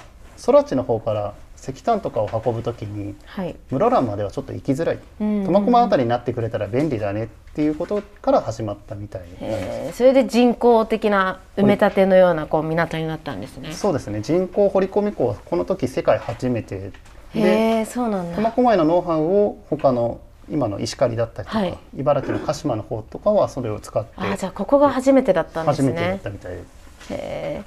[0.44, 3.56] 空地の方から石炭とかを運ぶときにはい。
[3.70, 4.98] 室蘭まではちょっと行きづらい。
[5.20, 5.44] うん。
[5.44, 9.40] 苫小牧あたりになってくれたら便利だねっていうことから始まったみたいなんです。
[9.42, 9.92] えー。
[9.94, 13.72] それで人工的な埋め立てのようなこう港になったんですね。
[13.72, 14.20] そうですね。
[14.20, 16.92] 人工掘り込み港はこの時世界初めて。
[17.34, 17.84] で。
[17.84, 21.78] 苫小牧のノウハウを他の今の石狩だったりとか、はい。
[21.98, 26.20] 茨城の鹿島の方とかはそれを使ってあじゃあここが初めてだったんです初めてだっね。
[26.22, 26.52] たみたい。
[26.52, 26.58] で
[27.00, 27.12] す。
[27.14, 27.64] へ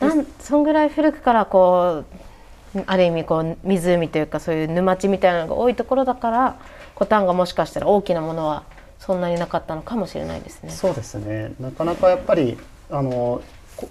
[0.00, 2.16] えなんそんぐらい古くからこう
[2.86, 6.58] ある意味こう湖というかそういう沼地みたいなのが多いところだから
[6.94, 8.64] コタンがもしかしたら大きなものは
[8.98, 10.70] そんなになかったのかもしれないですね。
[10.70, 12.56] そうですねなかなかやっぱり
[12.90, 13.42] あの
[13.76, 13.88] こ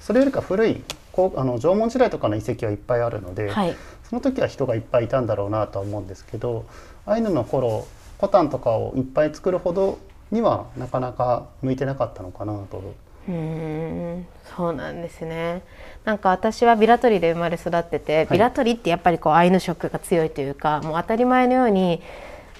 [0.00, 3.76] それよりか古いこうあの縄文時代とかの遺跡はいっぱいあるので、はい
[4.12, 6.66] その時は人がいっぱいいたんだろうなとは思うんですけど
[7.06, 7.86] アイヌの頃
[8.18, 9.98] コタンとかをいっぱい作るほど
[10.30, 12.82] にはなかなか向いてなかったのかなと。
[13.28, 15.62] うーんそうなんですね。
[16.04, 22.02] なんか私はビラトリで生まれ育ってて、ビラトリってやっぱりこうアイヌ色が強いというかもう当たり前のように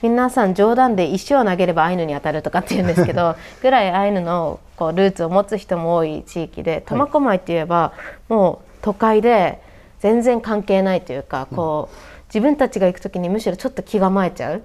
[0.02, 7.92] 皆さん冗談で石を投げればアイヌに当たるとかって言うんですけど ぐらいアイヌのこうルーツを持つ人も多い地域で苫小牧って言えば
[8.28, 9.60] もう都会で
[10.00, 11.96] 全然関係ないというかこう
[12.26, 14.62] 自分たちが行く時にむしろちょっと気構えちゃう。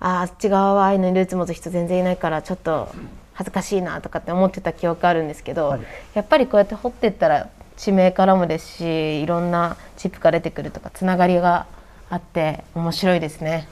[0.00, 2.88] ああっち側はアイヌにルーツ持つ人全然いないからちょっと
[3.34, 5.80] 恥ずかしいなとかって思ってた記憶あるんですけど、はい、
[6.14, 11.66] やっぱりこうやって掘っていったら地名からもですしいろんなチップが出てくるとかつながりが
[12.10, 13.68] あって面白いですね。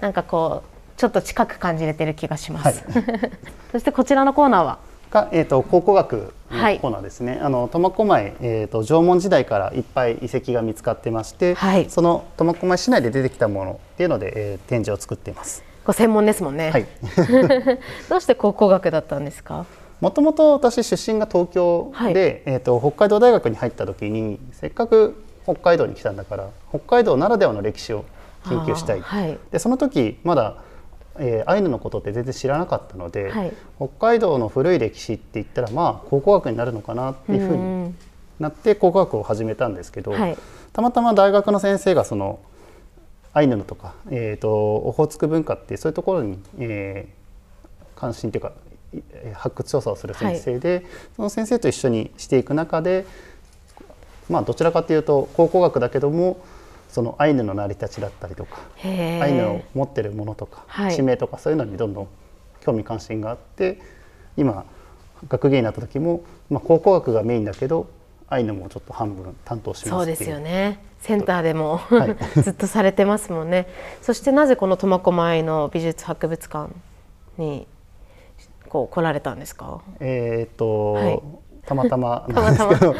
[0.00, 2.84] なんかこうちょっと近く感じれてる気がします。
[2.88, 3.04] はい、
[3.72, 4.78] そしてこちらのコーナーは？
[5.10, 15.67] が、えーと、考古学のコーナーですね、はい、あの苫小牧、えーと、縄文時代からいっぱい遺跡が見つかってまして、はい、その苫小牧市内で出てきたものっていうので、えー、展示を作っています。
[15.88, 16.70] ご専門ですもんね。
[16.70, 16.86] はい、
[18.10, 19.64] どうして考古学だったんですか？
[20.02, 28.04] もともと私出身が東京で、はい、えーと、北海道大学に入った時にせっかく北海道に来たんだから北海道ならではの歴史を
[28.46, 30.56] 研究したい、はい、でその時まだ
[31.20, 37.94] えー、アイヌのことって全然知らなかったので、はい、北海道の古い歴史って言ったらまあ考古学になるのかなっていうふうに
[38.38, 40.38] なって考古学を始めたんですけど、はい、
[40.72, 42.38] たまたま大学の先生がその
[43.32, 48.52] アイヌのとか、えーと、オホーツク文化っていうそういうところに、えー、関心というか
[49.34, 50.84] 発掘調査をする先生で、はい、
[51.16, 53.06] その先生と一緒にしていく中で
[54.30, 56.40] まあどちらかというと考古学だけども
[56.88, 62.08] そのアイヌの成り立ちだったりとかアイヌの持ってるものとか、はい、地名とかそういうのにどんどん
[62.60, 63.80] 興味関心があって
[64.36, 64.64] 今
[65.28, 67.88] 学芸になった時も、まあ、考古学がメインだけど
[68.28, 73.66] アイヌもちょっと半分担当しますそうですよねセンターでも、はい、 ずっとされてますもんね。
[74.02, 76.72] そしてなぜこの苫小牧の美術博物館
[77.38, 77.66] に
[78.68, 79.80] こう来られたんですか？
[80.00, 81.22] えっ、と、はい。
[81.68, 82.94] たまたま なんですけど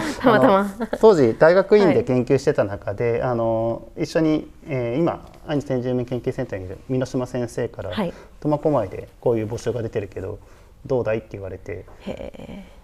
[1.00, 7.92] 当時大学院で研究してた中で、はい、あの一緒に、えー、今アイヌ先住民研究センターにいる箕島先生から
[8.40, 10.38] 苫小牧でこういう募集が出てるけど
[10.84, 11.86] どうだいって言われて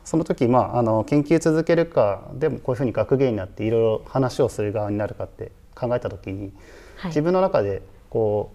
[0.04, 6.52] その時、まあ、あの研究続けるかでもこういうふうに学芸になっていろいろ話をする側になるかって考えた時に、
[6.96, 8.52] はい、自分の中でこ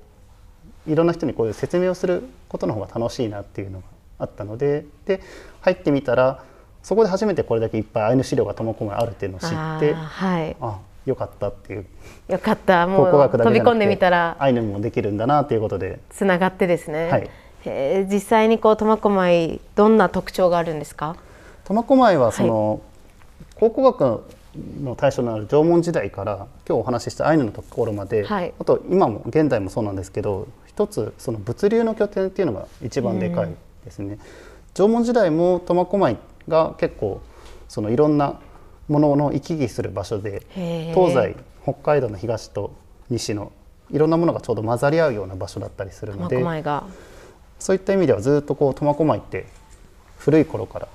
[0.88, 3.86] ういろんな人にこういう説明をすることの方が楽しいなっていうのが
[4.20, 5.22] あったのでで
[5.62, 6.44] 入ってみたら
[6.84, 10.56] そこで初めてこれだけいっぱいアイヌ資料が苫小牧あるっていうのを知ってはい。
[10.62, 11.86] あよかったっていう。
[12.28, 12.86] よかった。
[12.86, 14.38] もう飛び込んでみたら。
[14.40, 16.00] アイヌもできるんだなということで。
[16.10, 17.30] つながってですね、はい、
[17.66, 21.16] え実際にこう苫小牧どんな特徴があるんですか？
[21.69, 22.82] 苫小牧はその、
[23.60, 24.23] はい、考古学
[24.82, 33.49] の対象のある縄文時代から今日お話ししたアイヌのところまで、はい、あと今も現代もそうなんですけど一つその物流の拠点っていうのが一番でかい
[33.86, 34.17] ですね。
[34.73, 37.21] 縄文時代も苫小牧が結構
[37.67, 38.39] そのいろんな
[38.88, 42.73] ものの行き来する場所で東西北海道の東と
[43.12, 43.51] 西の
[43.91, 46.38] いろんなものがちょうど混ざり合うような場所だったりするので
[47.60, 49.45] そういった意味ではずっとこう苫小牧って
[50.17, 50.88] 古い頃から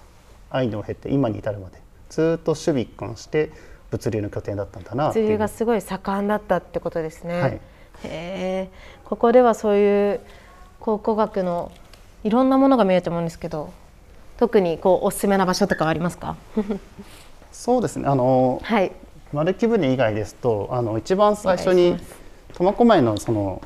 [0.54, 3.50] アイヌを経て今に至るまでずっと守備一貫して
[3.90, 7.40] 物流の拠点だったんだな物流がすごい盛んだったってことですね。
[7.40, 7.60] はい、
[8.04, 8.70] へ
[9.04, 10.20] ここではそういう
[10.78, 11.72] 考古学の
[12.22, 13.72] いろんなものが見えると思うんですけど
[14.38, 16.36] 特にこうおすすめな場所とかありますか？
[17.52, 18.06] そうですね。
[18.06, 18.92] あの、はい、
[19.32, 21.98] 丸木舟以外ですとあの一番最初に
[22.52, 23.60] 苫小牧のその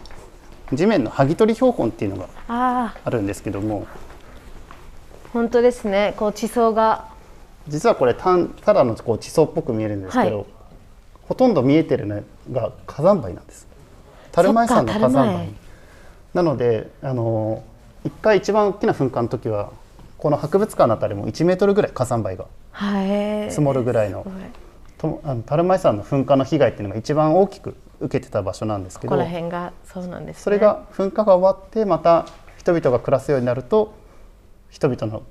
[0.72, 3.87] 地面の剥ぎ取り標本っていうのがあるんですけども
[5.32, 6.14] 本当ですね。
[6.16, 7.06] こう地層が。
[7.68, 10.46] 実はこれたただのこう地層っぽく見えるんですけど、はい、
[11.22, 13.66] ほとんど見えてるのが火山灰なんです。
[14.32, 15.48] 樽前山の火山灰。
[16.34, 17.62] なのであの
[18.04, 19.72] 一回一番大きな噴火の時は
[20.18, 22.46] この博物館のあたりも1メートルぐらい火山灰が
[23.48, 24.26] 積もるぐらいの
[25.46, 33.94] 樽前山の噴火の被害っていうのが一番大きく受けてた場所なんですけどここら辺がそうなんです、ね、それが噴火が終わってまた人々が暮らすようになると
[34.70, 35.22] 人々の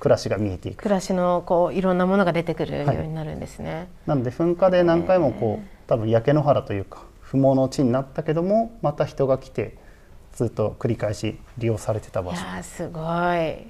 [0.00, 0.82] 暮らしが見えていく。
[0.82, 9.76] 暮らしのこういろんなものが出てくるようになるんですね、はい、なので噴火で何回もこう多分焼け野原というか不毛の地になったけどもまた人が来て
[10.34, 12.42] ずっと繰り返し利用されてた場所。
[12.42, 13.66] いやすごい。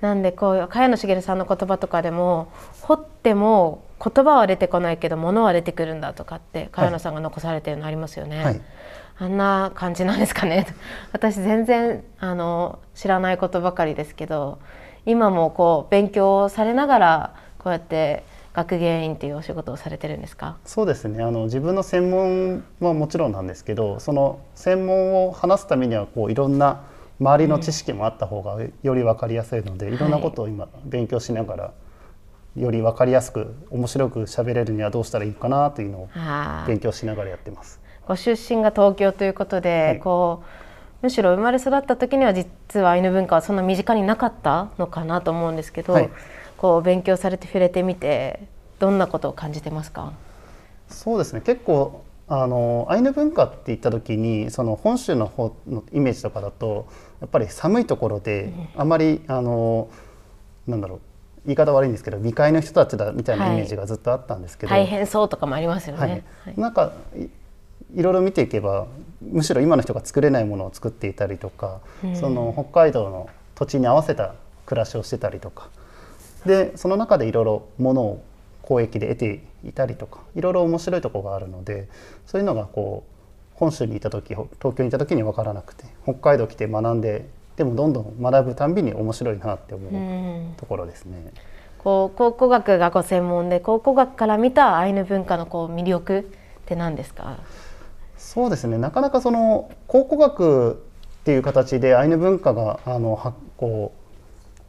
[0.00, 2.48] なんでこう茅野茂さんの言葉とかでも
[2.82, 8.42] 掘っても言葉は出てこないけど物は出てくるんだとかって茅野さんが残されてるのありますよね。
[8.42, 8.60] はい、
[9.20, 10.66] あんな感じなんですかね。
[11.12, 14.58] 私全然あの知らないことばかりですけど
[15.04, 20.56] 今もこう勉強されながらこうやって学芸員っていうお仕事をされてるんですか？
[20.64, 21.22] そうですね。
[21.22, 26.80] あの自分の専門はもちろんなんですけどその専門を話すためにはこういろんな
[27.20, 31.70] 周りの知識もあった方がより分かりやすいので、いろんなことを今勉強しながら
[32.56, 36.08] より分かりやすく面白く喋れるにはどうしたらいいかなというのを
[36.66, 37.78] 勉強しながらやってます。
[38.10, 40.46] ご出身が東京ということで、はい、こう
[41.00, 46.10] むしろ生まれ育った時には実はアイヌ文化はそんな身近になかったのかなと思うんですけど、はい、
[46.58, 48.40] こう勉強されて触れてみて
[48.80, 50.12] どんなことを感じてますか？
[50.88, 51.40] そうですね。
[51.40, 56.88] 結構あのアイヌ文化って言った時にその本州の方のイメージとかだと
[57.20, 59.88] やっぱり寒いところであまりあの
[60.66, 61.00] なんだろう
[61.46, 66.24] 言い方悪いんですけど未開の人たちだみたいなイメージがずっとあったんですけど、大変そうとかもありますよね。
[66.44, 66.60] はい。
[66.60, 66.92] なんか
[67.94, 68.86] いいろいろ見ていけば
[69.20, 71.80] むしろ今の人が作れないものを作っていたりとか、
[72.14, 74.34] その北海道の土地に合わせた
[74.66, 75.68] 暮らしをしてたりとか。
[76.46, 78.22] でその中でいろいろものを
[78.62, 81.86] 交易で得ていたりとかいろいろ面白いところがあるので
[82.24, 87.26] そういうのがこう本州にいた時東京にいた時に分からなくて北海道来て学んで
[87.56, 91.30] でもどんどん学ぶたんびに面白いなって思うところですね。
[91.76, 96.22] こう考古学がご専門で考古学から見たアイヌ文化のこう魅力っ
[96.64, 97.38] て何ですか？
[98.20, 98.78] そうですね。
[98.78, 100.76] なかなかその考古学っ
[101.24, 103.92] ていう形でアイヌ文化があのはこ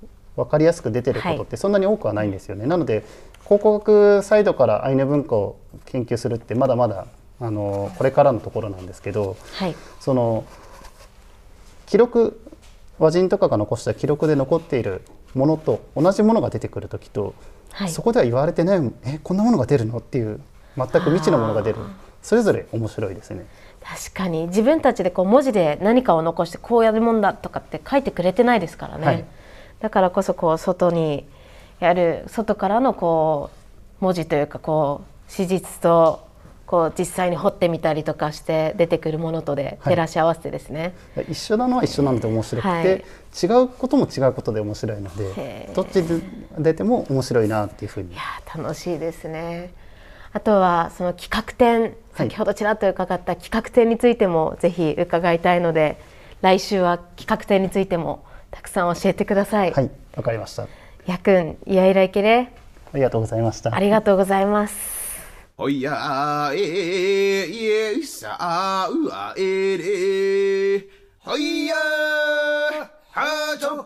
[0.01, 2.65] う分かりやすく出てることってそんなに多くはないんですよね。
[2.65, 3.03] なので
[3.45, 7.05] 考古学サイドからアイヌ文化を研究するってまだまだ
[7.39, 9.75] あのこれからのところなんですけど、はい。
[9.99, 10.45] その
[11.85, 12.41] 記録
[12.97, 15.01] 和人とかが残した記録で残っている
[15.35, 17.35] ものと同じものが出てくる時と、
[17.73, 17.89] はい。
[17.89, 19.97] そこでは言われてないえこんなものが出るの？
[19.97, 20.39] っていう
[20.77, 21.79] 全く未知のものが出る
[22.21, 23.45] それぞれ面白いですね。
[23.83, 24.47] 確かに。
[24.47, 29.25] 自分たちでこう文字で何かを残してこうやるもんだとかって書いてくれてないですからね、はい。
[29.79, 31.25] だからこそこう外に
[31.79, 33.49] やる外からのこ
[33.99, 36.27] う文字というかこう史実と
[36.67, 39.93] こう実際に彫ってみたりとかして出てくるものとではい。
[39.93, 40.93] 照らし合わせてですね、
[41.27, 43.03] 一緒なのは一緒なので面白くて、はい。
[43.61, 46.21] 違うことも違うことで面白いのでどっちで
[46.59, 48.13] 出ても面白いなっていうふうに。
[48.13, 49.73] いやー楽しいですね。
[50.33, 55.99] あとはその企画展先ほどちらっと伺った企画展についてもぜひ伺いたいので
[56.41, 59.71] 来週は企画展についてもたくさん教えてください。
[59.71, 60.63] はいわかりました。
[60.63, 60.67] あ
[61.05, 62.51] やくんいやいらいけれ
[62.93, 63.73] りがとうございました。
[63.73, 64.75] ありがとうございます。
[65.57, 70.87] おやえいえさあうあえれ。
[71.19, 73.85] ほいやはちょ。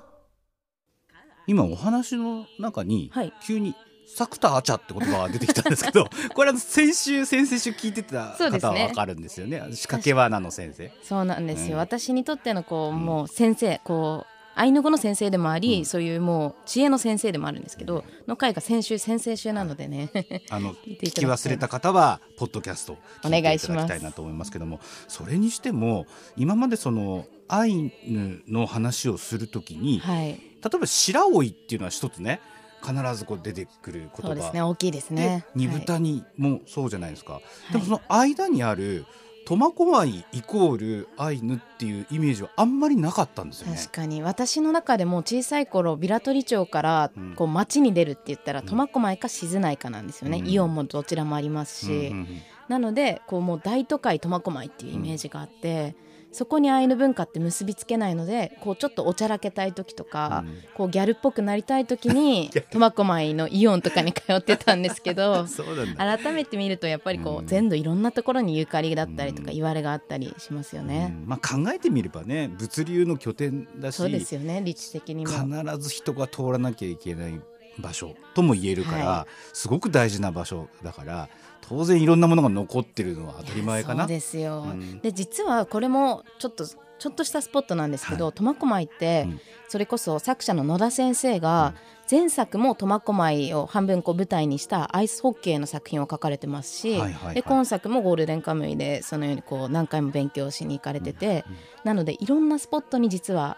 [1.47, 3.33] 今お話の中にはい。
[3.45, 9.63] 急に「サクタアチャ」って言葉が出てきたんですけど これは先週先々週聞いてた方はわかるんですよね。
[9.73, 10.91] 仕掛け罠の先生。
[11.03, 11.79] そうなんですよ、うん。
[11.79, 20.09] 私にとってのこう、もう先生こうアイヌ語の先生でもあり、そういうもう知恵の先生でもあるんですけどの回が先週先々週なのでね
[20.49, 24.79] あの 聞い聞ていただき忘れた方はポッドキャストを聞いていただきお願いしますたいなと思いますけども。
[25.09, 26.05] それにしても
[26.37, 27.75] 今までそのアイ
[28.07, 30.27] ヌの話をするときに、はい。
[30.29, 32.39] 例えば白老っていうのは一つね
[32.85, 34.21] 必ずこう出てくる言葉。
[34.27, 34.61] そうですね。
[34.61, 39.05] 大きいですでね二豚にもそうじゃないですか、でもその間にある
[39.45, 43.77] 苫小牧イコールアイヌっていうイメージはあんまりなかったんですよね。
[43.77, 44.23] 確かに。
[44.23, 47.35] 私の中でも小さい頃ビラトリ町からうん。
[47.35, 50.49] こう町に出るって言ったら苫小牧か静内かなんですよね、うん。
[50.49, 52.27] イオンもどちらもありますし、うんうんうん。
[52.69, 55.95] なのでこうもう大都会苫小牧っていうイメージがあって、
[56.35, 60.55] そこにアイヌ文化って結びつけないのでこうちょっとおちゃらけたい時とか、うん。
[60.75, 65.45] こうギャルっぽくなりたい時に 苫小牧のイオンとかに通ってたんですけど
[65.97, 67.47] 改めて見るとやっぱりこう、うん。
[67.47, 71.15] 全土いろんなところにゆかりだったりとか言われがあったりしますよね。
[71.21, 71.27] うん。
[71.27, 75.31] まあ、考えてみればね物流の拠点だしそうですよね立地的にも。
[75.31, 77.39] 必ず人が通らなきゃいけない
[77.77, 81.29] 場所とも言えるから、はすごく大事な場所だから
[81.67, 84.03] 当然いろんなものが残ってるのは当たり前かな。
[84.03, 84.99] そうですよ、うん。
[84.99, 89.39] で実はこれもちょっとちょっとしたスポットなんですけど苫小牧って、うん。
[89.67, 91.73] それこそ作者の野田先生が
[92.09, 97.35] 前作も苫小牧を半分こう舞台にしたアイスホッケーの作品を書かれてますし、はいはいはい。
[97.35, 101.43] で今作もゴールデンカムイでそのようにこう何回も勉強しに行かれてて、
[101.83, 103.57] なのでいろんなスポットに実は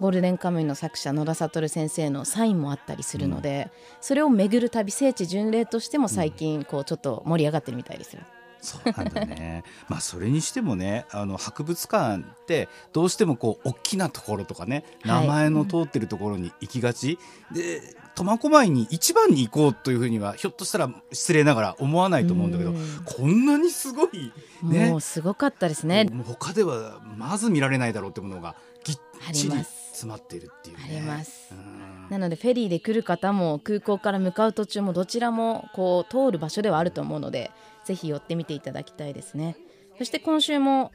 [0.00, 8.22] ゴールデンカムイの作者野田悟先生のサインもあったりするので、それを巡る旅聖地巡礼としても最近こうちょっと盛り上がってるみたいですよ。
[8.60, 9.64] そうなんだね。
[9.88, 15.26] まあそれにしてもねあの博物館ってどうしてもこう大きなところとかねはい。
[15.26, 17.18] 名前の通ってるところに行きがち、
[17.52, 17.80] で
[18.14, 23.02] 苫小牧に一番に行こうというふうにはひょっとしたら失礼ながら思わないと思うんだけどうん。
[23.04, 24.32] こんなにすごい
[24.62, 24.90] ね。
[24.90, 26.06] もうすごかったですね。
[26.26, 28.98] 他ではまず見られないだろうってものがぎっ
[29.32, 29.64] ちり
[29.96, 30.82] 詰まっているっていうね。
[30.84, 31.48] あります。
[31.52, 32.10] うん。
[32.10, 37.50] なのでフェリーで来る方も空港から向かう途中もどちらもこう通る場所ではあると思うので
[37.84, 39.56] ぜひ寄ってみていただきたいですね。
[39.98, 40.92] そして今週も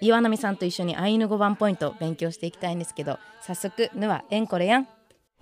[0.00, 4.88] 岩波さんと一緒にアイヌ語版ポイント勉強していきたいんですけど早速「ぬはえんこれやん」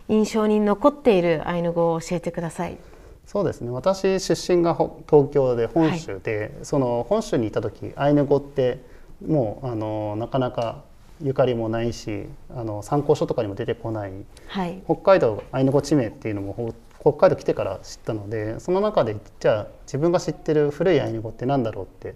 [0.09, 2.79] 印象に残っているアイヌ語を教えてください。
[3.27, 3.71] そうですね。
[3.71, 8.85] 私出身がほ東京で本州で、その本州にいた時アイヌ語って
[9.27, 10.85] もうあのなかなか
[11.23, 14.13] ゆかりもないしあの参考書とかにも出てこない。
[14.49, 14.83] はい。
[14.85, 22.15] 北海道アイヌ語地名っていうのもほ北海道来てから知ったのでその中でじゃあ自分が知ってる古いアイヌ語って何だろうって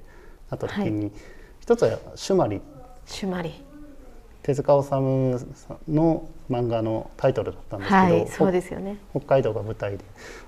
[0.50, 1.12] なった時に、
[1.60, 2.60] 一つは「シュマリ」
[3.06, 3.52] シュマリ。
[4.42, 5.46] 手塚治虫
[5.88, 8.96] の漫画のタイトルだったんですけど、はいそうですよね。
[9.10, 10.04] 北海道が舞台で。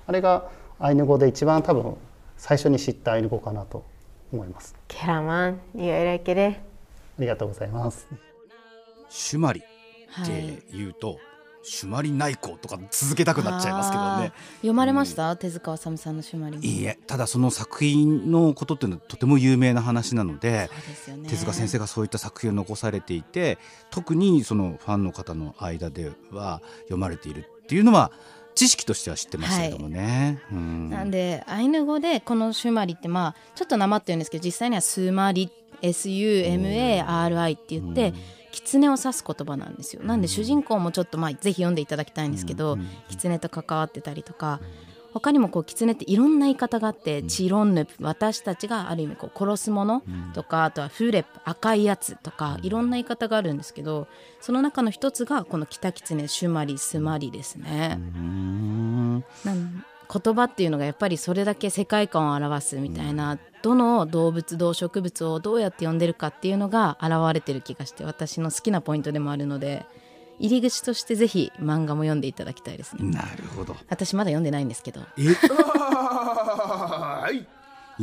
[0.07, 0.49] あれが
[0.79, 1.95] アイヌ語で一番多分
[2.37, 3.83] 最初に知ったアイヌ語かなと
[4.33, 4.75] 思います。
[4.87, 6.59] ケラマンエレケレ
[7.19, 8.07] ありがとうございます
[9.11, 9.63] シュマリっ
[10.09, 10.25] はい。
[10.25, 11.19] て言うと、
[11.63, 14.33] シュマリ内向とか続けたくなっちゃいますけどね。
[14.55, 16.57] 読まれました、手塚治虫さんの「シュマリ。
[16.57, 20.69] ン」いいえただその作品のことっていうのはとても有名な話なのでね。
[21.29, 23.57] 手塚先生がそういった作品を残されていて
[23.91, 28.11] 特にそのファンの方の間では読まれているっていうのは
[28.55, 30.41] 知識としては知ってましたけどもね。
[30.51, 30.89] うん。
[30.89, 35.49] なんでアイヌ語でこのシュマリってまあちょっとなまってるんですけど実際にはスマリ
[35.83, 38.13] SUMARI って言って
[38.51, 40.03] 狐を指す言葉なんですよ。
[40.03, 42.77] なんで主人公もちょっとまあぜひ読んでいただきたいんですけど
[43.09, 44.59] 狐と関わってたりとか
[45.13, 54.07] 他にもこう狐っていろんな言い方があってチロンヌプ私たちがある意味こう殺すものとかあとはフレップ赤いやつとかいろんな言い方があるんですけど
[54.39, 57.97] その中の一つがこのキタキツネシュマリスマリですね。
[57.99, 59.25] うん。
[59.43, 69.85] なん言葉っていうのがやっぱりそれだけ世界観を表すみたいな、どの動物動植物をどうやって呼んでるかっていうのが現れてる気がして私の好きなポイントでもあるので
[70.39, 73.11] 入り口としてぜひ漫画も読んでいただきたいですね。
[73.11, 73.75] なるほど。
[73.89, 75.01] 私まだ読んでないんですけど。
[75.17, 75.27] え？
[75.47, 77.45] はい。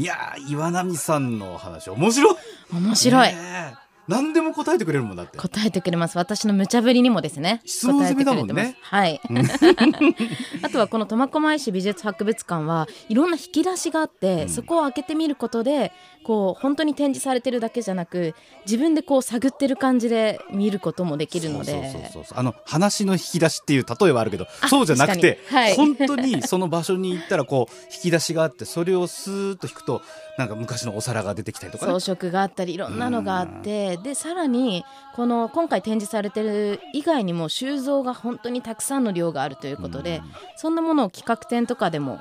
[0.01, 2.37] いやー岩波さんの話面白い。
[2.73, 5.37] 面白い、ねえ何でも答えてくれるもんだって。
[5.37, 6.17] 答えてくれます。
[6.17, 7.61] 私の無茶ぶりにもですね。
[7.67, 8.55] 質問攻めだもんね。
[8.89, 9.57] 答えてくれてます。
[9.61, 10.63] はい。
[10.65, 15.93] あとはこの苫小牧市美術博物館はいろんな引き出しがあって、そこを開けてみることで
[16.25, 18.35] こう本当に展示されてるだけじゃなく
[18.67, 21.73] 自分でこう探ってる感じで見ることもできるので。
[21.73, 22.39] そうそうそうそう。
[22.39, 25.77] あの話の引き出しっていう例えはあるけどそうじゃなくて、はい。
[25.77, 30.01] 本当にその場所に行ったらこう引き出しがあってそれをスーッと引くと
[30.39, 31.93] なんか昔のお皿が出てきたりとかね。
[32.01, 33.97] 装飾があったりいろんなのがあって。
[33.99, 34.85] でさらに
[35.15, 40.23] この今回展示されてる以外にも収蔵が本当にたくさんの量があるということで
[40.57, 42.21] そんなものを企画展とかでも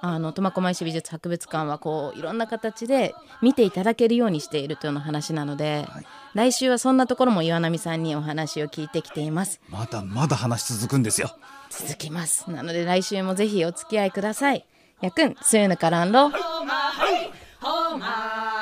[0.00, 5.86] あの苫小牧市美術博物館はこういろんな形で見ていただけるようにしているというような話なので、
[6.34, 9.60] 来週はそんなところも岩波さんにお話を聞いてきています。
[9.68, 11.30] まだまだ話続くんですよ。
[11.70, 12.48] 続きます。
[12.50, 14.66] なので来週もぜひお付き合いください。
[15.00, 15.68] やくんそういう。
[15.68, 16.30] のからんろ
[17.66, 18.55] Roma.